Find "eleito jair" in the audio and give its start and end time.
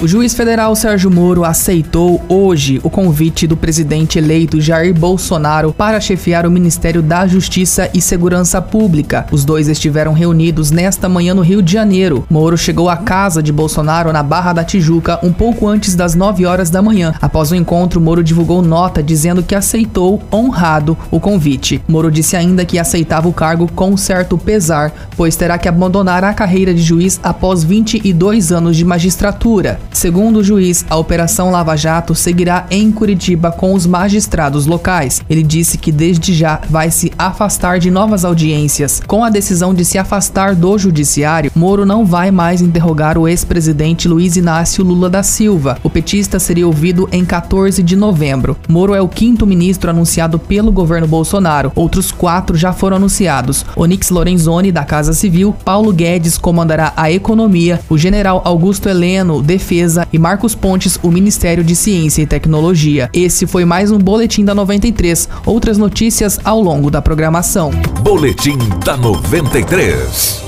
4.16-4.94